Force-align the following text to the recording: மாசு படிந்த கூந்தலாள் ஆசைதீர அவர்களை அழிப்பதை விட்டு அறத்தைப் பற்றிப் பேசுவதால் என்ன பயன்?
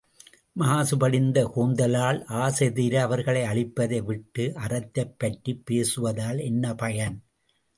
மாசு 0.53 0.97
படிந்த 0.97 1.51
கூந்தலாள் 1.55 2.19
ஆசைதீர 2.39 2.95
அவர்களை 2.95 3.41
அழிப்பதை 3.41 4.03
விட்டு 4.03 4.53
அறத்தைப் 4.55 5.15
பற்றிப் 5.17 5.63
பேசுவதால் 5.71 6.41
என்ன 6.41 6.75
பயன்? 6.75 7.17